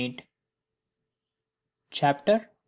[1.91, 2.53] CHAPTER II.